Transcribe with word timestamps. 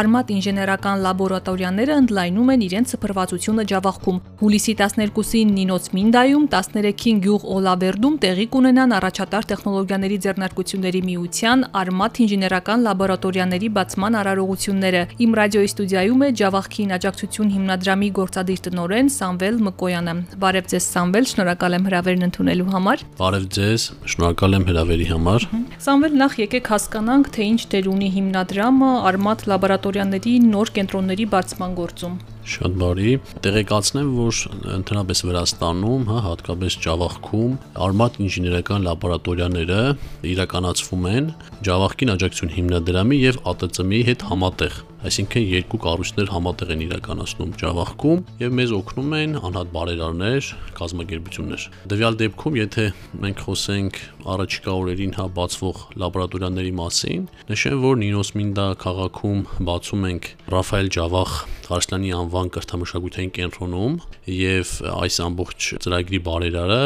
Արմատ 0.00 0.30
ինժեներական 0.32 1.02
լաբորատորիաները 1.04 1.96
ընդլայնում 2.00 2.50
են 2.54 2.62
իրենց 2.64 2.92
սփռվածությունը 2.94 3.64
Ջավախքում։ 3.68 4.20
Հուլիսի 4.40 4.72
12-ին 4.80 5.50
Նինոց 5.56 5.88
Մինդայում, 5.96 6.44
13-ին 6.54 7.18
Գյուղ 7.26 7.44
Օլավերդում 7.56 8.14
տեղի 8.24 8.46
կունենան 8.54 8.94
առաջատար 8.96 9.48
տեխնոլոգիաների 9.50 10.18
ձեռնարկությունների 10.24 11.02
միության 11.10 11.64
Արմատ 11.80 12.20
ինժեներական 12.24 12.86
լաբորատորիաների 12.88 13.68
բացման 13.76 14.16
արարողությունները։ 14.20 15.02
Իմ 15.20 15.36
ռադիոյի 15.40 15.70
ստուդիայում 15.70 16.24
է 16.24 16.30
Ջավախքին 16.40 16.94
աջակցություն 16.96 17.52
հիմնադրամի 17.60 18.10
գործադիր 18.20 18.64
տնօրեն 18.70 19.12
Սամվել 19.20 19.60
Մկոյանը։ 19.68 20.16
Բարև 20.40 20.72
ձեզ 20.72 20.88
Սամվել, 20.96 21.28
շնորհակալ 21.34 21.76
եմ 21.76 21.84
հրավերն 21.90 22.26
ընդունելու 22.30 22.70
համար։ 22.70 23.04
Բարև 23.20 23.46
ձեզ, 23.60 23.86
շնորհակալ 24.14 24.58
եմ 24.60 24.66
հրավերի 24.70 25.06
համար։ 25.10 25.48
Սամվել, 25.80 26.16
նախ 26.20 26.32
եկեք 26.40 26.70
հասկանանք, 26.70 27.30
թե 27.36 27.42
ինչ 27.50 27.60
դեր 27.74 27.90
ունի 27.90 28.08
հիմնադրամը 28.16 28.90
Արմատ 29.10 29.46
լաբորատորիա 29.50 29.89
լաբորատորիաների 29.90 30.32
նոր 30.50 30.70
կենտրոնների 30.76 31.24
բացման 31.32 31.72
գործում։ 31.74 32.12
Շատ 32.50 32.74
բարի։ 32.80 33.14
Տեղեկացնեմ, 33.44 34.10
որ 34.18 34.38
ընդհանրապես 34.76 35.22
Վրաստանում, 35.28 36.04
հա, 36.10 36.18
հատկապես 36.26 36.76
Ջավախքում 36.86 37.56
արմատ 37.86 38.20
ինժեներական 38.26 38.86
լաբորատորիաները 38.86 39.80
իրականացվում 40.34 41.10
են 41.14 41.32
Ջավախքին 41.70 42.14
աջակցություն 42.14 42.54
հիմնադրամի 42.60 43.20
եւ 43.26 43.42
ԱՏՑՄ-ի 43.50 44.00
հետ 44.10 44.26
համատեղ 44.30 44.80
այսինքն 45.00 45.44
երկու 45.50 45.80
կառույցներ 45.84 46.32
համատեղ 46.34 46.72
են 46.74 46.82
իրականացնում 46.86 47.52
Ջավախքում 47.60 48.24
եւ 48.42 48.56
մեզ 48.58 48.74
օգնում 48.80 49.14
են 49.20 49.36
անհատ 49.50 49.70
բարերարներ, 49.76 50.50
կազմակերպություններ։ 50.80 51.64
Դվյալ 51.92 52.18
դեպքում, 52.20 52.58
եթե 52.60 52.84
մենք 53.24 53.44
խոսենք 53.46 54.00
առաջիկա 54.34 54.74
օրերին 54.80 55.16
հա 55.16 55.26
բացվող 55.40 55.80
լաբորատորիաների 56.04 56.74
մասին, 56.80 57.24
նշեմ, 57.48 57.80
որ 57.86 58.00
Նինոս 58.04 58.34
Մինդա 58.40 58.66
քաղաքում 58.84 59.40
բացում 59.70 60.06
ենք 60.10 60.30
Ռաֆայել 60.52 60.92
Ջավախ 61.00 61.34
Արսլանի 61.70 62.08
անվան 62.16 62.48
կրթամշակութային 62.50 63.28
կենտրոնում 63.36 63.92
եւ 64.34 64.70
այս 64.90 65.18
ամբողջ 65.22 65.66
ծրագրի 65.84 66.18
բարերարը 66.26 66.78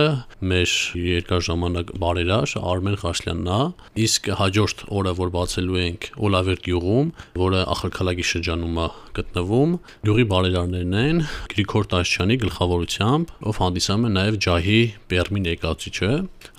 մեր 0.51 0.75
երկար 1.01 1.45
ժամանակ 1.47 1.93
բարերար 2.03 2.53
Արմեն 2.75 2.99
Ղաշլյանն 3.01 3.49
է 3.55 3.61
իսկ 4.05 4.29
հաջորդ 4.43 4.85
օրը 5.01 5.15
որ 5.23 5.33
բացելու 5.39 5.81
ենք 5.85 6.09
Օլավերտ 6.29 6.69
յուղում 6.69 7.13
որը 7.41 7.63
Ախալքալակի 8.05 8.25
շրջանում 8.29 8.79
է 8.85 8.87
գտնվում 9.17 9.71
յուղի 10.05 10.25
բարերարներն 10.29 10.97
են 11.01 11.21
Գրիգոր 11.53 11.87
Տաշչյանի 11.93 12.37
գլխավորությամբ 12.43 13.31
ով 13.49 13.61
հանդիսանում 13.63 14.05
է 14.05 14.11
նաեւ 14.15 14.37
ջահի 14.45 14.81
Պերմի 15.13 15.41
ներկայացուցիչը 15.45 16.11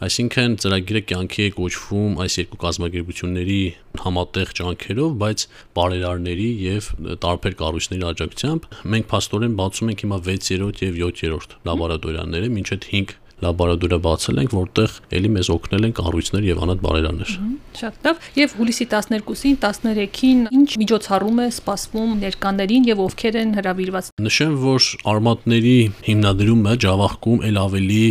այսինքն 0.07 0.55
ծրագիրը 0.65 1.01
կյանքի 1.11 1.45
է 1.45 1.51
կոչվում 1.59 2.17
այս 2.25 2.37
երկու 2.41 2.61
կազմակերպությունների 2.65 3.59
համատեղ 4.05 4.55
ջանքերով 4.61 5.13
բայց 5.21 5.45
բարերարների 5.77 6.49
եւ 6.65 6.89
տարբեր 7.25 7.59
կառույցների 7.61 8.07
աջակցությամբ 8.09 8.67
մենք 8.95 9.11
փաստորեն 9.13 9.59
բացում 9.61 9.93
ենք 9.93 10.05
հիմա 10.05 10.19
6-րդ 10.25 10.83
եւ 10.85 10.99
7-րդ 11.05 11.55
լաբորատորիաները, 11.69 12.51
մինչեւ 12.55 12.89
5 12.89 13.15
լաբորատորիա 13.43 13.99
բացել 14.05 14.39
ենք, 14.41 14.53
որտեղ 14.55 14.93
ելի 15.15 15.31
մեզ 15.35 15.49
օգնել 15.55 15.87
են 15.87 15.93
կառույցներ 15.99 16.47
եւ 16.47 16.61
անհատ 16.65 16.81
բարերաններ։ 16.85 17.33
Շատ 17.75 18.07
լավ։ 18.07 18.29
Եվ 18.39 18.55
հուլիսի 18.59 18.87
12-ին, 18.93 19.57
13-ին 19.65 20.41
ինչ 20.55 20.69
միջոցառում 20.85 21.41
է 21.43 21.47
սպասվում 21.51 22.15
ներկաներին 22.23 22.89
եւ 22.91 23.03
ովքեր 23.05 23.39
են 23.43 23.53
հրավիրված։ 23.59 24.11
Նշեմ, 24.25 24.57
որ 24.63 24.89
արմատների 25.15 25.77
հիմնադրումը 26.07 26.75
Ջավախքում 26.85 27.45
ել 27.51 27.61
ավելի 27.65 28.03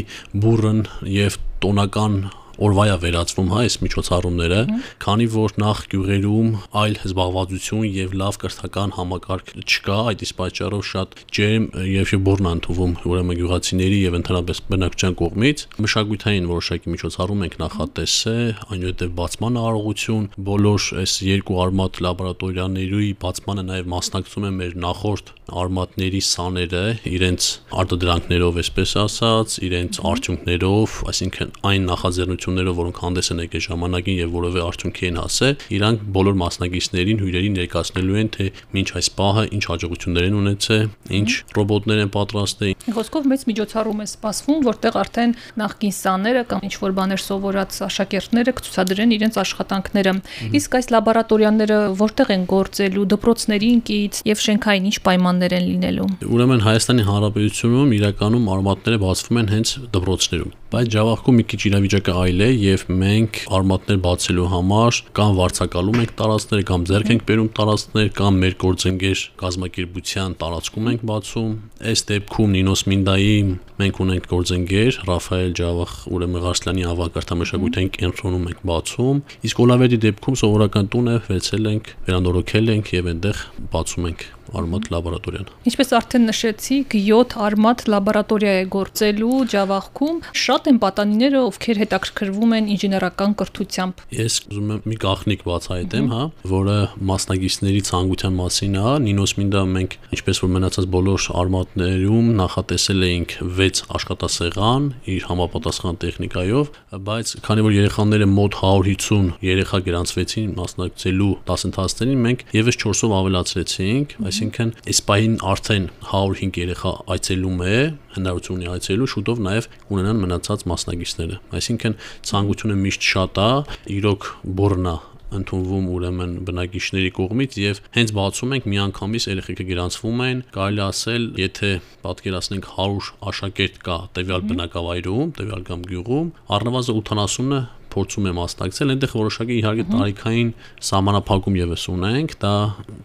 բուրըն 0.44 0.82
եւ 1.14 1.40
տոնական 1.64 2.18
օրվայա 2.64 2.96
վերածվում 3.04 3.48
հա 3.54 3.62
այս 3.64 3.76
միջոցառումները, 3.84 4.60
քանի 5.04 5.26
որ 5.34 5.54
նախ 5.64 5.80
գյուղերում 5.94 6.50
այլ 6.84 6.96
զբաղվածություն 7.08 7.86
եւ 7.94 8.14
լավ 8.20 8.38
կրթական 8.44 8.94
համակարգ 8.98 9.52
չկա, 9.64 9.98
այդ 10.14 10.24
իսկ 10.24 10.38
պատճառով 10.40 10.84
շատ 10.90 11.16
ջերմ 11.38 11.66
եւ 11.94 12.14
բուրն 12.24 12.50
ընդուվում 12.54 12.92
ուրեմն 13.10 13.38
գյուղացիների 13.40 13.98
եւ 14.04 14.16
ընդհանրապես 14.20 14.60
բնակչության 14.70 15.16
կողմից 15.20 15.64
մշակութային 15.84 16.48
որոշակի 16.50 16.92
միջոցառում 16.94 17.44
ենք 17.44 17.56
նախատեսել, 17.64 18.52
այնուհետեւ 18.74 19.14
բացման 19.18 19.58
արարողություն, 19.64 20.28
բոլոր 20.48 20.86
այս 21.04 21.14
երկու 21.24 21.58
արմատ 21.64 22.00
լաբորատորիաների 22.04 23.10
բացմանը 23.24 23.64
նաեւ 23.70 23.90
մասնակցում 23.94 24.46
են 24.48 24.58
մեր 24.60 24.76
նախորդ 24.84 25.32
արմատների 25.64 26.20
սաները 26.24 26.84
իրենց 27.14 27.48
արտադրանքներով, 27.84 28.60
այսպես 28.64 28.94
ասած, 29.04 29.56
իրենց 29.68 30.00
արդյունքներով, 30.10 30.96
այսինքն 31.10 31.52
այն 31.68 31.88
նախաձեռնություն 31.90 32.43
ընկերությունները, 32.44 32.72
որոնք 32.76 32.98
հանդես 33.00 33.28
են 33.32 33.40
եկել 33.44 33.62
ժամանակին 33.64 34.18
եւ 34.20 34.34
որովե 34.34 34.60
արդյունքի 34.64 35.06
են 35.08 35.18
հասել, 35.20 35.54
իրանք 35.74 36.02
բոլոր 36.14 36.36
մասնակիցներին 36.44 37.20
հյուրերին 37.24 37.56
ներկայացնելու 37.58 38.18
են, 38.20 38.28
թե 38.34 38.46
ինչ 38.80 38.88
այս 38.94 39.08
պահը 39.18 39.44
ինչ 39.54 39.64
հաջողություններ 39.70 40.24
են 40.28 40.36
ունեցել, 40.44 40.86
ինչ 41.18 41.30
ռոբոտներ 41.54 42.02
են 42.04 42.10
պատրաստել։ 42.14 42.74
Խոսքով 42.94 43.28
մեծ 43.32 43.44
միջոցառում 43.48 44.02
է 44.04 44.06
սպասվում, 44.14 44.60
որտեղ 44.68 44.98
արդեն 45.04 45.34
նախկին 45.64 45.94
սաները 45.94 46.42
կամ 46.52 46.64
ինչ 46.68 46.74
որ 46.84 46.94
բաներ 46.98 47.22
սովորած 47.24 47.78
աշակերտները 47.88 48.54
կցուցադրեն 48.60 49.14
իրենց 49.14 49.38
աշխատանքները։ 49.44 50.14
Իսկ 50.60 50.76
այս 50.78 50.90
լաբորատորիաները 50.94 51.78
որտեղ 52.04 52.34
են 52.34 52.44
գործելու, 52.54 53.06
դպրոցների 53.14 53.70
ինքից 53.78 54.22
եւ 54.28 54.44
շենքային 54.44 54.88
ինչ 54.90 54.96
պայմաններ 55.08 55.56
են 55.58 55.64
լինելու։ 55.70 56.10
Ուրեմն 56.34 56.64
Հայաստանի 56.64 57.08
Հանրապետությունում 57.08 57.96
իրականում 58.00 58.52
արմատները 58.58 59.02
բացվում 59.04 59.40
են 59.44 59.50
հենց 59.54 59.74
դպրոցներում 59.94 60.54
բայց 60.74 60.88
Ջավախքում 60.90 61.36
մի 61.38 61.44
քիչ 61.50 61.60
իրավիճակը 61.68 62.12
այլ 62.18 62.33
է 62.42 62.48
եւ 62.50 62.82
մենք 63.00 63.38
արմատներ 63.56 63.98
բացելու 64.04 64.46
համար 64.52 64.98
կամ 65.18 65.34
վարձակալում 65.38 65.98
ենք 66.02 66.12
տարածքներ 66.20 66.62
կամ 66.70 66.86
ձեռք 66.90 67.10
ենք 67.14 67.24
բերում 67.28 67.50
տարածքներ 67.58 68.08
կամ 68.18 68.38
մեր 68.44 68.56
գործընկեր 68.64 69.22
գազམ་ակերպության 69.42 70.36
տարածքում 70.42 70.88
ենք 70.94 71.04
բացում 71.10 71.52
այս 71.92 72.04
դեպքում 72.10 72.54
Նինոս 72.54 72.84
Մինդայի 72.90 73.36
մենք 73.82 74.00
ունենք 74.04 74.28
գործընկեր 74.34 75.00
Ռաֆայել 75.10 75.52
Ջավախ 75.60 75.94
ուրեմն 76.14 76.44
Ղարսլյանի 76.44 76.88
ավագարտամշակութային 76.94 77.92
կենտրոնում 77.98 78.48
ենք 78.54 78.64
բացում 78.70 79.22
իսկ 79.50 79.64
Օլավերի 79.64 80.00
դեպքում 80.04 80.38
սովորական 80.44 80.90
տունը 80.94 81.18
վերցել 81.28 81.70
ենք 81.74 81.92
վերանորոգել 82.08 82.74
ենք 82.78 82.94
եւ 82.94 83.12
այնտեղ 83.14 83.44
բացում 83.74 84.08
ենք 84.14 84.26
արմատ 84.54 84.88
լաբորատորիան։ 84.94 85.50
Ինչպես 85.70 85.92
արդեն 85.98 86.26
նշեցիք, 86.30 86.96
7 87.04 87.36
արմատ 87.44 87.84
լաբորատորիա 87.94 88.54
է 88.54 88.64
գործելու 88.74 89.38
Ջավախքում։ 89.54 90.18
Շատ 90.44 90.68
են 90.70 90.78
պատանիները, 90.84 91.40
ովքեր 91.48 91.80
հետաքրքրվում 91.84 92.54
են 92.58 92.68
ինժեներական 92.74 93.34
կրթությամբ։ 93.40 94.02
Ես 94.14 94.38
ուզում 94.54 94.72
եմ 94.74 94.88
մի 94.94 94.98
գաղտնիք 95.04 95.44
բացահայտեմ, 95.48 96.08
հա, 96.14 96.22
որը 96.54 96.78
մասնագետների 97.10 97.82
ցանկության 97.88 98.38
մասին 98.40 98.74
է։ 98.74 98.94
Նինոս 99.04 99.34
Մինդա 99.34 99.62
մենք, 99.74 99.96
ինչպես 100.14 100.40
որ 100.44 100.50
մնացած 100.54 100.88
բոլոր 100.94 101.24
արմատներում 101.44 102.28
նախատեսել 102.38 103.04
էինք 103.08 103.34
6 103.64 103.82
աշխատասեղան 103.98 104.88
իր 105.14 105.26
համապատասխան 105.30 105.98
տեխնիկայով, 106.04 106.70
բայց 107.08 107.32
քանի 107.44 107.64
որ 107.64 107.74
երեխաները 107.74 108.28
մոտ 108.34 108.58
150 108.60 109.44
երեխա 109.44 109.80
գրանցվեցին 109.88 110.54
մասնակցելու 110.58 111.30
դասընթացներին, 111.48 112.22
մենք 112.24 112.44
եւս 112.54 112.78
4-ով 112.84 113.14
ավելացրեցինք, 113.18 114.14
այսինքն 114.24 114.33
այսինքն 114.34 114.70
այս 114.90 115.00
պահին 115.06 115.34
արդեն 115.46 115.84
105 116.10 116.56
երեխա 116.58 116.92
այցելում 117.14 117.60
է, 117.62 117.76
հնարավորություն 118.16 118.56
ունի 118.58 118.70
այցելելու, 118.74 119.10
շուտով 119.14 119.42
նաև 119.46 119.68
ունենան 119.94 120.22
մնացած 120.24 120.64
մասնագետները։ 120.74 121.40
Այսինքն 121.54 121.98
ցանկությունը 122.30 122.78
միշտ 122.82 123.10
շատ 123.14 123.42
է, 123.44 123.50
իրոք 123.94 124.26
բորնա 124.58 124.96
ընդունվում 125.34 125.86
ուրեմն 125.94 126.34
բնակիչների 126.46 127.10
կողմից 127.16 127.56
եւ 127.58 127.80
հենց 127.96 128.12
բացում 128.18 128.52
ենք 128.54 128.66
միանգամից 128.70 129.24
երեխեքը 129.30 129.66
գրանցվում 129.70 130.20
են 130.26 130.42
կարելի 130.54 130.82
ասել 130.84 131.24
եթե 131.42 131.70
պատկերացնենք 132.04 132.68
100 132.74 133.08
աշակերտ 133.32 133.80
կա 133.88 133.96
տվյալ 134.18 134.44
բնակավայրում 134.52 135.32
տվյալ 135.40 135.64
կամ 135.70 135.88
գյուղում 135.90 136.30
առնվազն 136.58 137.00
80-ը 137.00 137.60
փորձում 137.94 138.28
եմ 138.30 138.38
մասնակցել, 138.40 138.92
այնտեղ 138.94 139.14
որոշակի 139.14 139.56
իհարկե 139.60 139.84
տարիքային 139.94 140.50
սահմանափակում 140.88 141.58
եւս 141.60 141.84
ունենք, 141.94 142.34
դա 142.44 142.54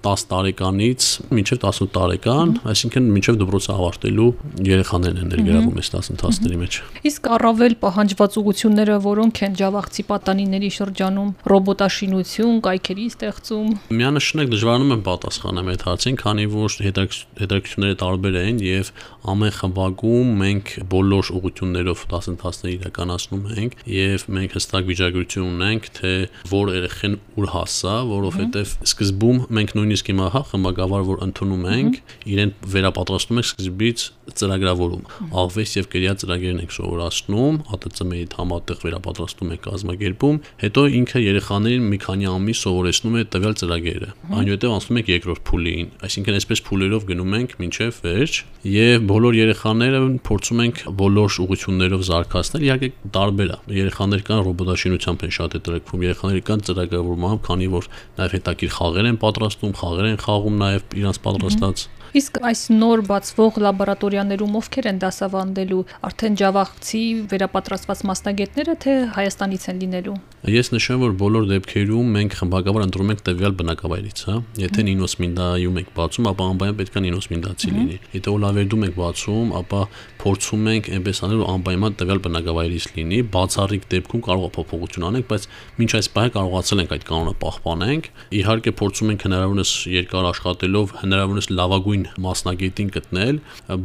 10 0.09 0.25
տարեկանից 0.33 1.07
մինչև 1.39 1.63
18 1.69 1.91
տարեկան, 2.00 2.53
այսինքն 2.74 3.09
մինչև 3.15 3.39
դպրոցը 3.39 3.75
ավարտելու 3.80 4.30
երեխաներն 4.69 5.19
են 5.19 5.31
ներգրավում 5.33 5.80
այս 5.80 5.91
դասընթացների 5.95 6.59
մեջ։ 6.59 6.80
Իսկ 7.09 7.30
առավել 7.39 7.75
պահանջված 7.83 8.38
ուղությունները 8.39 8.95
որոնք 9.06 9.41
են 9.50 9.57
Java-ղցի 9.59 10.03
պատանիների 10.09 10.71
շրջանում, 10.80 11.30
ռոբոտաշինություն, 11.53 12.59
կայքերի 12.69 13.06
ստեղծում։ 13.09 13.69
Միանշանակ 14.00 14.51
դժվարանում 14.53 14.94
եմ 14.95 15.03
պատասխանել 15.09 15.71
այդ 15.74 15.86
հարցին, 15.89 16.19
քանի 16.19 16.45
որ 16.50 16.77
հետաքրքրությունները 16.89 18.00
տարբեր 18.00 18.39
են 18.39 18.62
եւ 18.69 18.91
ամեն 19.30 19.53
խմբակում 19.59 20.30
մենք 20.39 20.71
բոլոր 20.94 21.30
ուղություններով 21.39 22.03
դասընթացներ 22.13 22.71
իրականացնում 22.75 23.44
ենք 23.59 23.75
եւ 23.89 24.25
մենք 24.39 24.56
հստակ 24.57 24.79
հստակ 24.80 24.88
վիճակագրություն 24.90 25.48
ունենք, 25.50 25.88
թե 26.00 26.12
որ 26.50 26.70
երեխեն 26.78 27.16
ուր 27.40 27.48
հասա, 27.54 27.96
որովհետև 28.10 28.74
սկզբում 28.88 29.40
մենք 29.58 29.74
նույնիսկ 29.76 30.12
հիմա 30.12 30.28
հա 30.36 30.42
խմբագավար 30.50 31.04
որ 31.10 31.24
ընդունում 31.28 31.66
ենք, 31.74 32.00
իրեն 32.30 32.54
վերապատրաստում 32.74 33.40
ենք 33.40 33.50
սկզբից 33.50 34.06
ծրագրավորում։ 34.40 35.04
Աղվես 35.40 35.74
եւ 35.80 35.88
կրիա 35.90 36.14
ծրագրերն 36.22 36.62
ենք 36.64 36.74
սովորացնում, 36.76 37.56
ԱՏՑՄ-ի 37.70 38.24
համատեղ 38.40 38.84
վերապատրաստում 38.86 39.54
ենք 39.56 39.64
կազմակերպում, 39.70 40.40
հետո 40.64 40.84
ինքը 41.00 41.24
երեխաներին 41.25 41.88
մի 41.90 42.00
քանի 42.06 42.30
ամիս 42.30 42.62
սովորեցնում 42.70 43.18
է 43.20 43.24
տվյալ 43.34 43.56
ծրագրերը։ 43.60 44.10
Այնուհետև 44.40 44.75
անցնում 44.80 45.00
ենք 45.00 45.10
երկրորդ 45.10 45.44
փուլին, 45.50 45.90
այսինքն 46.10 46.40
այսպես 46.40 46.64
փուլերով 46.70 47.08
գնում 47.10 47.36
ենք 47.40 47.56
մինչև 47.60 48.00
վերջ 48.06 48.40
եւ 48.70 49.08
բոլոր 49.10 49.40
երեխաները 49.40 50.00
փորձում 50.30 50.64
ենք 50.70 50.82
բոլոր 51.00 51.38
ուղություններով 51.40 52.02
զարգացնել, 52.10 52.66
իհարկե 52.70 52.90
տարբեր 53.16 53.50
է։ 53.50 53.60
Երեխաներ 53.80 54.24
կան 54.30 54.42
ռոբոտաշինությամբ 54.69 55.24
են 55.25 55.31
շատ 55.33 55.56
հետաքրքվում, 55.57 56.04
երեխաներ 56.06 56.42
կան 56.45 56.62
ծրագրավորմամբ, 56.68 57.42
քանի 57.48 57.68
որ 57.74 57.88
նաեւ 58.19 58.33
հետաքրքիր 58.38 58.71
խաղեր 58.75 59.10
են 59.10 59.18
պատրաստում, 59.24 59.74
խաղեր 59.80 60.10
են 60.10 60.19
խաղում 60.24 60.60
նաեւ 60.60 60.95
իրանց 61.00 61.19
պատրաստած 61.25 61.86
Իսկ 62.10 62.40
այս 62.50 62.62
նոր 62.74 63.02
բացվող 63.06 63.58
լաբորատորիաներում 63.66 64.56
ովքեր 64.60 64.88
են 64.90 65.00
դասավանդելու, 65.04 65.82
արդեն 66.10 66.38
Java-ցի 66.42 67.04
վերապատրաստված 67.30 68.02
մասնագետները, 68.10 68.76
թե 68.82 68.96
Հայաստանից 69.20 69.68
են 69.70 69.82
լինելու։ 69.84 70.16
Ես 70.50 70.72
նշեմ, 70.72 71.02
որ 71.04 71.14
բոլոր 71.20 71.46
դեպքերում 71.50 72.12
մենք 72.16 72.36
խմբակավոր 72.40 72.84
ընտրում 72.88 73.10
ենք 73.14 73.22
տվյալ 73.28 73.56
բնակավայրից, 73.60 74.20
հա։ 74.30 74.36
Եթե 74.64 74.86
Նինոս 74.88 75.16
Մինդայում 75.20 75.80
եք 75.82 75.90
բացում, 76.00 76.30
ապա 76.30 76.46
անպայման 76.50 76.78
պետք 76.80 76.96
է 76.96 77.04
Նինոս 77.06 77.28
Մինդացի 77.30 77.72
լինի։ 77.76 77.98
Եթե 78.16 78.32
Օլավերդում 78.40 78.86
եք 78.88 78.96
բացում, 79.00 79.52
ապա 79.60 79.82
փորձում 80.24 80.70
ենք 80.74 80.90
այնպես 80.96 81.22
անել, 81.28 81.42
որ 81.44 81.52
անպայման 81.60 81.98
տվյալ 82.00 82.22
բնակավայրից 82.30 82.88
լինի։ 82.96 83.20
Բացառիկ 83.36 83.84
դեպքում 83.94 84.24
կարող 84.30 84.48
է 84.48 84.52
փոփոխություն 84.56 85.08
անենք, 85.10 85.28
բայց 85.30 85.48
մինչ 85.80 85.92
այս 86.00 86.10
պահը 86.16 86.34
կարողացել 86.40 86.84
ենք 86.84 86.96
այդ 86.96 87.06
կանոնը 87.10 87.34
պահպանենք։ 87.44 88.10
Իհարկե 88.40 88.74
փորձում 88.80 89.12
ենք 89.14 89.28
հնարավորինս 89.28 89.72
երկար 90.00 90.30
աշխատելով 90.30 90.96
հնարավորինս 91.04 91.50
լավագույն 91.60 91.99
մասնագետին 92.24 92.90
գտնել, 92.96 93.40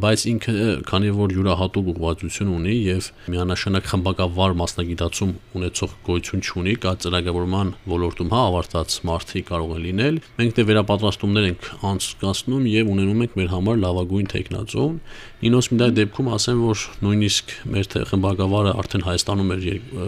բայց 0.05 0.25
ինքը 0.31 0.55
քանի 0.89 1.11
որ 1.15 1.35
յուրահատուկ 1.35 1.89
ուղղվածություն 1.93 2.51
ունի 2.55 2.75
եւ 2.85 3.09
միանշանակ 3.35 3.89
խմբակավար 3.91 4.55
մասնագիտացում 4.61 5.31
ունեցող 5.59 5.95
գոյություն 6.05 6.45
չունի, 6.45 6.75
կա 6.85 6.93
ծրագրավորման 7.05 7.73
ոլորտում 7.95 8.33
հա 8.35 8.41
ավարտած 8.49 8.97
մարդիկ 9.09 9.47
կարող 9.51 9.75
են 9.75 9.85
լինել։ 9.85 10.19
Մենք 10.39 10.55
դե 10.55 10.65
վերապատրաստումներ 10.71 11.47
ենք 11.51 11.69
անցկացնում 11.91 12.67
եւ 12.75 12.91
ունենում 12.95 13.23
ենք 13.25 13.39
մեր 13.39 13.49
համար 13.55 13.79
լավագույն 13.85 14.29
տեխնացուն։ 14.35 14.99
Ինոս 15.45 15.67
մի 15.75 15.87
դեպքում 15.95 16.29
ասեմ, 16.35 16.61
որ 16.65 16.83
նույնիսկ 17.05 17.51
մեր 17.75 17.89
խմբակավարը 18.09 18.71
արդեն 18.81 19.03
Հայաստանում 19.05 19.51
էր 19.55 19.65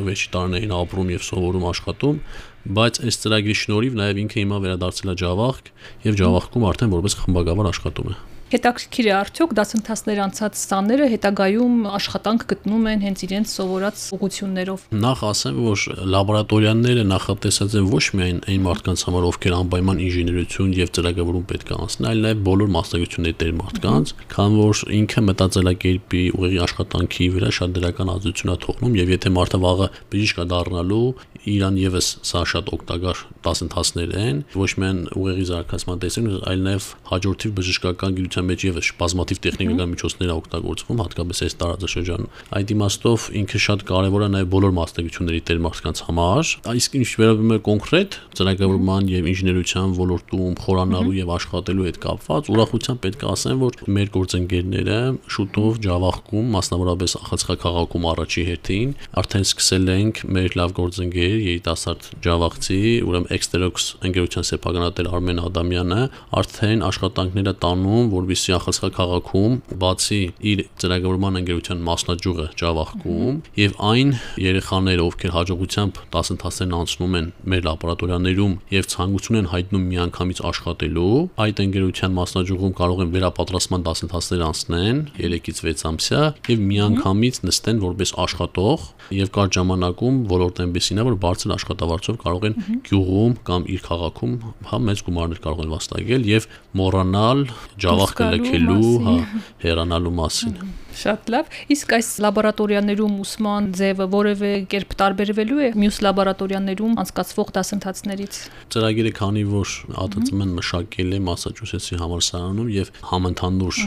վերջի 0.08 0.30
տարիներին 0.34 0.74
ապրում 0.78 1.12
եւ 1.14 1.26
սովորում 1.28 1.68
աշխատում, 1.68 2.22
բայց 2.68 2.98
այս 3.08 3.20
ծրագրի 3.24 3.56
շնորհիվ 3.62 4.00
նաև 4.02 4.18
ինքը 4.24 4.40
հիմա 4.42 4.58
վերադարձել 4.64 5.12
է 5.14 5.16
Ջավախք 5.24 5.70
եւ 6.08 6.18
Ջավախքում 6.24 6.66
արդեն 6.72 6.96
որպես 6.98 7.18
խմբակավար 7.22 7.70
աշխատում 7.72 8.12
է։ 8.12 8.18
Հետաքրքիր 8.48 9.08
է 9.10 9.12
արդյոք 9.12 9.54
դասընթացներ 9.58 10.20
անցած 10.24 10.60
սաները 10.62 11.08
հետագայում 11.12 11.74
աշխատանք 11.98 12.44
գտնում 12.48 12.86
են 12.88 13.02
հենց 13.04 13.24
իրենց 13.28 13.56
սովորած 13.58 14.04
ուղություններով։ 14.16 14.86
Նախ 15.04 15.24
ասեմ, 15.28 15.58
որ 15.68 15.84
լաբորատորիաները 16.16 17.04
նախատեսած 17.12 17.76
են 17.82 17.90
ոչ 17.92 18.06
միայն 18.16 18.40
այն 18.48 18.64
մարդկանց 18.68 19.04
համար, 19.08 19.28
ովքեր 19.28 19.56
անպայման 19.58 20.00
ինժեներություն 20.08 20.72
եւ 20.80 20.94
ծրագրավորում 20.96 21.46
պետք 21.52 21.68
է 21.68 21.78
անցնեն, 21.78 22.08
այլ 22.08 22.24
նաեւ 22.24 22.42
բոլոր 22.48 22.72
մասնագիտությունների 22.78 23.38
տեր 23.44 23.54
մարդկանց, 23.60 24.16
քան 24.32 24.58
որ 24.64 24.84
ինքը 24.96 25.26
մտածելակերպի 25.28 26.24
ուղեղի 26.38 26.62
աշխատանքի 26.68 27.28
վրա 27.36 27.52
շատ 27.58 27.76
դրական 27.78 28.14
ազդեցություն 28.16 28.54
է 28.56 28.58
թողնում 28.64 28.98
եւ 28.98 29.14
եթե 29.18 29.34
մարդը 29.36 29.60
վաղը 29.68 29.88
բժիշկ 30.08 30.38
է 30.38 30.48
դառնալու, 30.56 31.08
իրան 31.48 31.78
եւս 31.80 32.08
սա 32.28 32.42
շատ 32.52 32.72
օգտակար 32.76 33.20
դասընթացներ 33.48 34.16
են, 34.20 34.40
ոչ 34.58 34.72
միայն 34.82 35.00
ուղեղի 35.16 35.46
զարգացման 35.48 36.02
տեսանկյունից, 36.04 36.42
այլ 36.52 36.64
նաեւ 36.68 36.88
հաջորդիվ 37.12 37.54
բժշկական 37.58 38.18
գիտության 38.18 38.37
մեջ 38.48 38.66
եւս 38.68 38.90
բազմաթիվ 39.02 39.42
տեխնիկական 39.48 39.92
միջոցներ 39.94 40.28
է 40.28 40.36
օգտագործվում, 40.38 41.02
հատկապես 41.04 41.42
այս 41.48 41.56
տարածաշրջանում։ 41.62 42.32
Այդ 42.58 42.74
իմաստով 42.78 43.28
ինքը 43.42 43.62
շատ 43.68 43.86
կարեւոր 43.88 44.26
է 44.28 44.30
նաեւ 44.38 44.48
բոլոր 44.54 44.74
մասնագիտությունների 44.78 45.42
տեր 45.48 45.62
մարդկանց 45.68 46.02
համար։ 46.08 46.52
Իսկ 46.78 46.98
ինչ 46.98 47.10
վերաբերում 47.18 47.54
է 47.58 47.60
կոնկրետ 47.68 48.18
ծրագրավորման 48.38 49.12
եւ 49.12 49.30
ինժեներության 49.32 49.96
ոլորտում 49.98 50.58
խորանալու 50.68 51.16
եւ 51.18 51.32
աշխատելու 51.38 51.88
հետ 51.88 52.00
կապված, 52.08 52.52
ուրախությամբ 52.54 53.02
պետք 53.08 53.24
է 53.24 53.30
ասեմ, 53.34 53.58
որ 53.68 53.80
մեր 53.98 54.12
գործընկերները 54.18 55.00
շուտով 55.38 55.80
Ջավախքում, 55.88 56.52
մասնավորապես 56.58 57.16
Ախացխա 57.18 57.56
քաղաքում 57.64 58.08
առաջի 58.12 58.44
հերթին 58.48 58.94
արդեն 59.18 59.48
սկսել 59.48 59.92
ենք 59.98 60.22
մեր 60.38 60.58
լավ 60.58 60.74
գործընկեր 60.78 61.36
երիտասարդ 61.48 62.08
Ջավախցի, 62.28 62.82
ուրեմն 63.08 63.32
Exterox 63.38 63.88
ընկերության 64.08 64.48
սեփականատեր 64.48 65.10
Արմեն 65.18 65.42
Ադամյանը 65.48 66.02
արդեն 66.42 66.86
աշխատանքները 66.88 67.54
տանում, 67.64 68.12
որ 68.14 68.27
որպեսզի 68.28 68.54
Ախալսխա 68.58 68.88
քաղաքում 68.98 69.54
բացի 69.82 70.20
իր 70.52 70.62
ծրագրավորման 70.82 71.40
ընկերության 71.40 71.84
մասնաճյուղը 71.88 72.48
Ջավախքում 72.60 73.38
եւ 73.58 73.76
այն 73.88 74.10
երեխաները, 74.44 75.06
ովքեր 75.08 75.34
հաջողությամբ 75.38 76.02
դասընթացներն 76.12 76.76
անցնում 76.78 77.16
են 77.18 77.30
մեր 77.48 77.62
լաբորատորիաներում 77.68 78.56
եւ 78.76 78.90
ցանկություն 78.92 79.38
են 79.38 79.50
հայտնում 79.54 79.88
միանգամից 79.88 80.42
աշխատելու, 80.52 81.14
այդ 81.48 81.62
ընկերության 81.68 82.16
մասնաճյուղում 82.18 82.76
կարող 82.78 83.04
են 83.08 83.14
վերապատրաստման 83.16 83.88
դասընթացներ 83.88 84.44
անցնեն 84.48 85.02
3-ից 85.18 85.62
6 85.68 85.88
ամսյա 85.88 86.22
եւ 86.52 86.66
միանգամից 86.68 87.42
նստեն 87.48 87.82
որպես 87.88 88.14
աշխատող 88.28 88.88
եւ 89.18 89.32
կար 89.38 89.52
ժամանակում 89.58 90.18
ոլորտը 90.28 90.66
այնպեսին 90.68 91.00
է 91.00 91.06
որ 91.08 91.18
բարձր 91.24 91.54
աշխատավարձով 91.58 92.18
կարող 92.24 92.48
են 92.48 92.58
գյուղում 92.88 93.38
կամ 93.48 93.68
իր 93.78 93.84
քաղաքում 93.88 94.34
հա 94.68 94.80
մեծ 94.88 95.04
գումարներ 95.08 95.42
կարող 95.48 95.64
են 95.64 95.72
վաստակել 95.78 96.28
եւ 96.28 96.48
մոռանալ 96.82 97.44
Java 97.78 98.08
կլքելու, 98.18 98.98
հա, 99.08 99.16
հեռանալու 99.64 100.18
մասին։ 100.18 100.60
Շատ 100.98 101.28
լավ։ 101.30 101.50
Իսկ 101.76 101.92
այս 101.94 102.08
լաբորատորիաներում 102.26 103.18
ուսման 103.22 103.66
ձևը 103.78 104.06
որևէ 104.14 104.50
կերպ 104.72 104.96
տարբերվելու 104.98 105.60
է 105.62 105.68
մյուս 105.78 106.00
լաբորատորիաներում 106.08 106.96
անցկացվող 107.04 107.52
դասընթացներից։ 107.58 108.40
Ծրագիրը 108.74 109.12
քանի 109.20 109.44
որ 109.52 109.74
ԱՏՑՄ-ն 109.94 110.56
մշակել 110.58 111.14
է 111.14 111.20
Մասաչուսեթսի 111.28 112.00
համալսարանում 112.02 112.72
եւ 112.78 112.92
համընդհանուր 113.12 113.82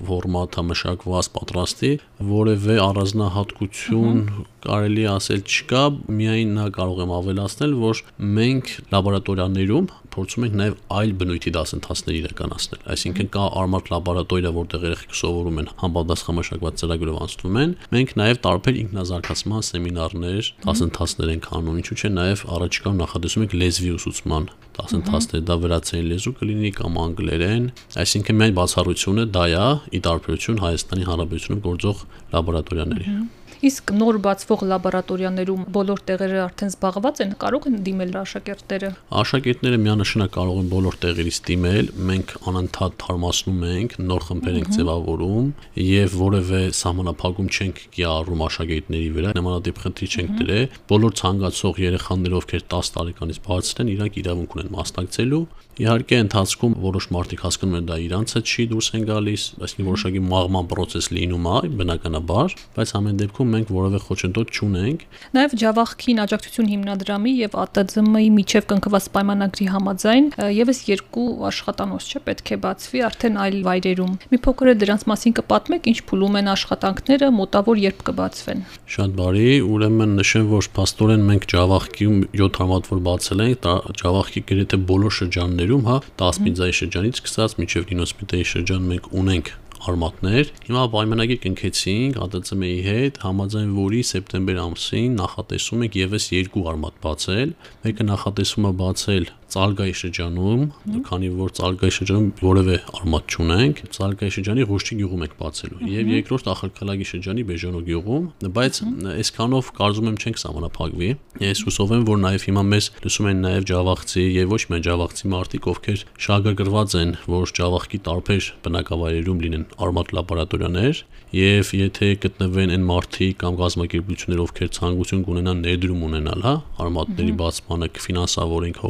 ֆորմատը 0.00 0.66
մշակված 0.70 1.30
պատրաստի, 1.38 1.92
որևէ 2.34 2.76
առանձնահատկություն 2.90 4.20
կարելի 4.66 5.04
ասել 5.14 5.46
չկա, 5.46 5.84
միայն 6.18 6.58
նա 6.58 6.66
կարող 6.74 7.04
եմ 7.06 7.14
ավելացնել, 7.20 7.78
որ 7.86 8.02
մենք 8.40 8.74
լաբորատորիաներում 8.90 9.90
փորձում 10.14 10.46
ենք 10.46 10.56
նաև 10.60 10.78
այլ 11.00 11.12
բնույթի 11.20 11.52
դասընթացներ 11.56 12.16
իրականացնել։ 12.20 12.80
Այսինքն 12.94 13.28
կա 13.34 13.44
արմատ 13.60 13.90
լաբորատորիա, 13.94 14.52
որտեղ 14.60 14.86
երեխեք 14.90 15.14
սովորում 15.20 15.60
են 15.60 15.70
համապատասխան 15.80 16.38
մշակված 16.40 16.80
ծրագրով 16.80 17.20
անցնում 17.20 17.60
են։ 17.60 17.74
Մենք 17.94 18.14
նաև 18.20 18.40
տարբեր 18.46 18.80
ինքնազարգացման 18.80 19.66
սեմինարներ, 19.70 20.50
դասընթացներ 20.66 21.32
ենք 21.34 21.50
անում, 21.60 21.78
ինչու՞ 21.80 21.98
չէ 22.00 22.10
նաև 22.20 22.44
առաջիկայում 22.60 23.00
նախատեսում 23.00 23.44
ենք 23.46 23.56
լեզվի 23.60 23.92
ուսուցման 24.00 24.50
դասընթացներ, 24.80 25.42
դա 25.50 25.56
վրացերեն 25.60 26.08
լեզու 26.10 26.34
կլինի 26.40 26.70
կամ 26.78 26.98
անգլերեն, 27.04 27.66
այսինքն 28.00 28.38
միայն 28.40 28.56
բացառությունը 28.60 29.26
դա 29.34 29.44
է՝ 29.50 29.68
ի 29.90 30.00
տարբերություն 30.06 30.62
Հայաստանի 30.64 31.08
Հանրապետությունում 31.10 31.62
գործող 31.66 32.04
լաբորատորիաների։ 32.34 33.14
Իսկ 33.60 33.90
նոր 33.92 34.16
բացվող 34.24 34.62
լաբորատորիաներում 34.70 35.64
բոլոր 35.76 35.98
տեղերը 36.08 36.38
արդեն 36.46 36.70
զբաղված 36.72 37.18
են, 37.20 37.34
կարող 37.42 37.66
են 37.68 37.74
դիմել 37.84 38.14
աշակերտները։ 38.20 38.88
Աշակերտները 39.20 39.80
միանշանակ 39.84 40.32
կարող 40.36 40.60
են 40.62 40.70
բոլոր 40.70 40.96
տեղերից 41.04 41.40
դիմել, 41.50 41.90
մենք 42.08 42.32
անընդհատ 42.48 42.96
թարմացնում 43.04 43.60
ենք, 43.68 43.98
նոր 44.08 44.26
խմբեր 44.30 44.58
ենք 44.60 44.72
ձևավորում 44.80 45.52
եւ 45.90 46.16
որևէ 46.24 46.62
սահմանափակում 46.80 47.50
չենք 47.60 47.84
կիառում 48.00 48.44
աշակերտների 48.48 49.10
վրա, 49.20 49.34
նմանատիպ 49.40 49.84
խնդրի 49.84 50.08
չենք 50.16 50.36
դրել։ 50.40 50.80
Բոլոր 50.88 51.18
ցանկացող 51.20 51.84
երեխաներ, 51.84 52.36
ովքեր 52.40 52.68
10 52.80 52.94
տարեկանից 52.96 53.44
բարձր 53.44 53.84
են, 53.84 53.92
իրանք 54.00 54.20
իրավունք 54.24 54.56
ունեն 54.56 54.72
մասնակցելու 54.80 55.44
Իհարկե 55.80 56.16
ընթացքում 56.20 56.72
որոշ 56.82 57.04
մարդիկ 57.14 57.42
հասկանում 57.46 57.76
են 57.78 57.86
դա 57.88 57.96
իրանցը 58.04 58.40
չի 58.44 58.64
դուրս 58.68 58.88
են 58.98 59.04
գալիս, 59.08 59.44
այսինքն 59.64 59.86
որոշակի 59.86 60.20
մաղման 60.26 60.66
process 60.68 61.08
լինում 61.14 61.46
է, 61.48 61.70
բնականաբար, 61.80 62.56
բայց 62.76 62.92
ամեն 62.98 63.20
դեպքում 63.22 63.49
մենք 63.54 63.70
որևէ 63.74 64.00
խոչընդոտ 64.06 64.52
չունենք։ 64.56 65.04
Նաև 65.36 65.54
Java-ին 65.60 66.22
աջակցություն 66.24 66.70
հիմնադրամի 66.70 67.32
եւ 67.40 67.56
ԱՏԶՄ-ի 67.60 68.30
միջև 68.36 68.68
կնքված 68.70 69.08
պայմանագրի 69.16 69.66
համաձայն 69.74 70.26
եւս 70.60 70.80
երկու 70.90 71.26
աշխատանոց 71.50 72.08
չէ 72.10 72.22
պետք 72.30 72.50
է 72.50 72.58
բացվի 72.64 73.02
արդեն 73.10 73.38
այլ 73.44 73.56
վայրերում։ 73.70 74.12
Մի 74.30 74.38
փոքր 74.46 74.70
է 74.70 74.74
դրանց 74.80 75.06
մասին 75.10 75.36
կպատմեք, 75.40 75.88
ինչ 75.90 75.98
փուլում 76.10 76.38
են 76.40 76.50
աշխատանքները, 76.54 77.30
մոտավոր 77.40 77.82
երբ 77.84 78.04
կբացվեն։ 78.10 78.60
Շատ 78.90 79.16
բարի, 79.20 79.48
ուրեմն 79.70 80.14
նշեմ, 80.20 80.46
որ 80.50 80.70
փաստորեն 80.80 81.26
մենք 81.30 81.48
Java-ում 81.54 82.20
7 82.40 82.60
համատվոր 82.60 83.02
բացել 83.10 83.44
ենք, 83.46 83.70
Java-ի 84.00 84.44
գրեթե 84.50 84.80
բոլոր 84.90 85.16
շրջաններում 85.20 85.84
հա, 85.90 85.96
10 86.20 86.42
միլիզայի 86.46 86.76
շրջանից 86.80 87.20
սկսած 87.20 87.58
մինչև 87.60 87.90
90 87.94 88.20
միլիայի 88.20 88.48
շրջան 88.54 88.88
մենք 88.90 89.10
ունենք 89.20 89.52
արմատներ։ 89.88 90.52
Հիմա 90.66 90.84
պայմանագիր 90.94 91.40
կնքեցինք 91.46 92.20
ԱՏՑՄ-ի 92.20 92.76
հետ, 92.86 93.20
համաձայն 93.24 93.74
որի 93.80 94.02
սեպտեմբեր 94.10 94.62
ամսին 94.66 95.18
նախատեսում 95.24 95.84
ենք 95.88 96.00
եւս 96.04 96.30
երկու 96.36 96.64
արմատ 96.74 97.02
բացել։ 97.06 97.54
Մեկը 97.86 98.08
նախատեսում 98.10 98.68
է 98.70 98.74
բացել 98.84 99.30
Ծալգայի 99.54 99.94
շրջանում, 100.00 100.62
քանի 101.06 101.28
որ 101.40 101.52
Ծալգայի 101.58 101.94
շրջանում 101.96 102.28
որևէ 102.40 102.76
արմատ 103.00 103.34
չունենք, 103.34 103.82
Ծալգայի 103.96 104.34
շրջանի 104.36 104.66
Ղուշտի 104.70 104.98
գյուղում 105.00 105.24
ենք 105.26 105.34
բացելու 105.40 105.80
եւ 105.90 106.10
երկրորդ 106.14 106.50
Ախալքալագի 106.54 107.06
շրջանի 107.10 107.44
Բեժանո 107.50 107.80
գյուղում, 107.90 108.24
բայց 108.60 108.80
այսքանով 109.20 109.70
կարծում 109.80 110.10
եմ 110.10 110.18
չենք 110.20 110.40
սահմանափակվի։ 110.40 111.10
Ես 111.40 111.62
հուսով 111.66 111.94
եմ, 111.96 112.04
որ 112.10 112.20
նաեւ 112.24 112.46
հիմա 112.50 112.64
մեզ 112.70 112.90
լսում 113.04 113.30
են 113.30 113.40
նաեւ 113.44 113.68
Ջավախցի 113.70 114.24
եւ 114.40 114.54
ոչ 114.54 114.62
միայն 114.70 114.84
Ջավախցի 114.90 115.30
մարդիկ, 115.34 115.68
ովքեր 115.70 116.04
շահագրգռված 116.26 116.96
են, 117.00 117.14
որ 117.30 117.54
Ջավախքի 117.60 117.98
տարբեր 118.10 118.50
բնակավայրերում 118.66 119.40
լինեն 119.44 119.64
արմատ 119.80 120.14
լաբորատորիաներ 120.20 121.02
եւ 121.30 121.68
եթե 121.78 122.06
գտնվեն 122.24 122.72
այն 122.74 122.86
մարդիկ 122.88 123.36
կամ 123.38 123.58
գազམ་ակերպություններ, 123.60 124.40
ովքեր 124.42 124.70
ցանկություն 124.74 125.20
կունենան 125.28 125.60
ներդրում 125.62 126.00
ունենալ, 126.08 126.40
հա, 126.42 126.54
արմատների 126.82 127.34
բացմանը 127.38 127.88
կֆինանսավորենք, 127.94 128.80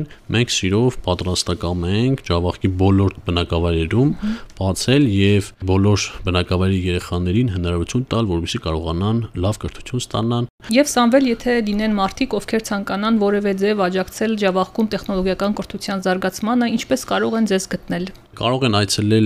հովանավորեն, 0.00 0.06
մենք 0.34 0.52
սիրով 0.54 0.96
պատրաստակամ 1.04 1.84
ենք 1.90 2.22
Ջավախքի 2.28 2.70
բոլոր 2.80 3.16
բնակավայրերում 3.26 4.10
բացել 4.60 5.04
եւ 5.16 5.50
բոլոր 5.70 6.06
բնակավայրի 6.26 6.80
երեխաներին 6.90 7.52
հնարավորություն 7.56 8.06
տալ, 8.10 8.30
որովհետեւ 8.30 8.64
կարողանան 8.66 9.18
լավ 9.44 9.60
կրթություն 9.64 10.04
ստանան 10.04 10.48
Եվ 10.70 10.90
Սամվել, 10.90 11.24
եթե 11.30 11.52
լինեն 11.66 11.94
մարդիկ, 11.96 12.34
ովքեր 12.36 12.64
ցանկանան 12.68 13.20
որևէ 13.20 13.52
ձև 13.60 13.80
աջակցել 13.86 14.34
Ջավախքում 14.44 14.90
տեխնոլոգիական 14.92 15.54
կրթության 15.60 16.04
զարգացմանը, 16.04 16.68
ինչպես 16.76 17.06
կարող 17.10 17.38
են 17.40 17.48
ձեզ 17.50 17.66
գտնել։ 17.74 18.04
Կարող 18.38 18.64
են 18.68 18.76
այցելել 18.78 19.24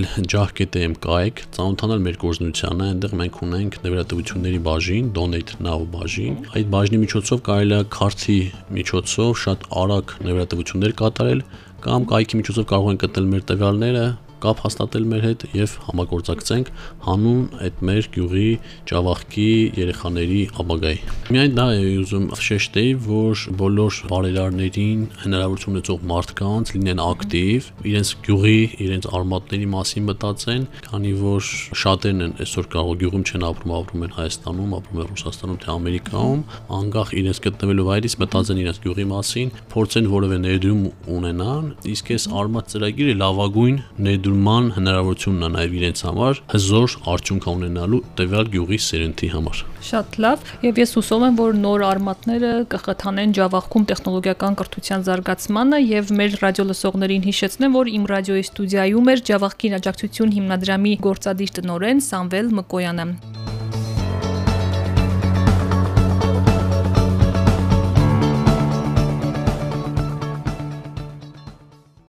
կայք, 1.04 1.40
ծանոթանալ 1.52 1.99
մեր 2.06 2.14
գործունեությանը, 2.23 2.87
այնտեղ 2.94 3.16
մենք 3.20 3.34
ունենք 3.44 3.75
նվիրատվությունների 3.84 4.61
բաժին, 4.64 5.11
donate 5.18 5.52
now 5.66 5.82
բաժին։ 5.92 6.38
Այդ 6.56 6.70
բաժնի 6.73 7.00
միջոցով 7.02 7.42
կարելի 7.50 7.76
է 7.76 7.82
քարտի 7.99 8.38
միջոցով 8.78 9.37
շատ 9.44 9.68
արագ 9.84 10.14
նվիրատվություններ 10.25 10.96
կատարել 11.04 11.44
կամ 11.84 12.08
կայքի 12.14 12.40
միջոցով 12.40 12.68
կարող 12.73 12.92
են 12.94 13.00
գտնել 13.04 13.28
մեր 13.34 13.44
տվյալները, 13.52 14.06
կապ 14.44 14.60
հաստատել 14.64 15.06
մեր 15.10 15.22
հետ 15.24 15.44
եւ 15.56 15.74
համագործակցենք 15.88 16.70
հանուն 17.04 17.42
այդ 17.64 17.82
մեր 17.88 18.08
գյուղի 18.14 18.48
Ջավախքի 18.90 19.48
երեխաների 19.78 20.40
ապագայի։ 20.60 20.98
Միայն 21.34 21.54
դա 21.56 21.66
է 21.74 21.84
ուզում 22.04 22.26
շեշտեի, 22.44 22.90
որ 23.04 23.44
բոլոր 23.60 23.98
բարերարներին 24.10 25.04
հնարավորություն 25.24 25.74
ունեցող 25.74 26.04
մարդկանց 26.10 26.72
լինեն 26.74 27.02
ակտիվ, 27.04 27.68
իրենց 27.88 28.10
գյուղի, 28.24 28.58
իրենց 28.84 29.08
արմատների 29.18 29.68
մասին 29.74 30.08
մտածեն, 30.10 30.66
քանի 30.84 31.12
որ 31.24 31.48
շատերն 31.84 32.24
են 32.24 32.34
այսօր 32.44 32.68
կարող 32.74 32.98
գյուղում 33.04 33.24
չեն 33.24 33.46
ապրում, 33.48 33.74
ապրում 33.78 34.04
են 34.04 34.14
Հայաստանում, 34.14 34.74
ապրում 34.78 35.00
են 35.04 35.08
Ռուսաստանում, 35.14 35.58
թե 35.64 35.70
Ամերիկայում, 35.74 36.44
անկախ 36.78 37.14
իրենց 37.24 37.40
գտնվելու 37.44 37.86
վայրից 37.88 38.16
մտածեն 38.24 38.62
իրենց 38.64 38.80
գյուղի 38.84 39.06
մասին, 39.14 39.52
փորձեն 39.74 40.10
որևէ 40.14 40.38
ներդրում 40.44 40.82
ունենան, 41.14 41.68
իսկ 41.94 42.12
այս 42.14 42.26
արմատ 42.44 42.72
ծրագիրը 42.74 43.14
լավագույն 43.24 43.76
ներդրում 44.04 44.33
ներդրման 44.34 44.70
հնարավորությունն 44.74 45.44
է 45.46 45.48
նաև 45.54 45.74
իրենց 45.78 46.00
համար 46.04 46.38
հզոր 46.50 46.94
արդյունք 47.12 47.44
ունենալու 47.52 48.00
տվյալ 48.18 48.50
գյուղի 48.54 48.78
սերնդի 48.84 49.28
համար։ 49.34 49.60
Շատ 49.84 50.18
լավ, 50.24 50.44
եւ 50.64 50.80
ես 50.82 50.94
հուսով 50.98 51.24
եմ, 51.28 51.38
որ 51.38 51.56
նոր 51.60 51.84
արմատները 51.90 52.52
կխթանեն 52.74 53.34
Ջավախքում 53.38 53.86
տեխնոլոգիական 53.94 54.58
կրթության 54.58 55.06
զարգացմանը 55.10 55.80
եւ 55.84 56.12
մեր 56.18 56.36
ռադիոլսողներին 56.42 57.26
հիշեցնեմ, 57.30 57.78
որ 57.78 57.94
իմ 57.94 58.10
ռադիոյի 58.14 58.46
ստուդիայում 58.50 59.10
էր 59.14 59.24
Ջավախքին 59.30 59.78
աջակցություն 59.80 60.36
հիմնադրամի 60.40 60.98
գործադիր 61.08 61.58
տնօրեն 61.60 62.06
Սամվել 62.10 62.54
Մկոյանը։ 62.58 63.43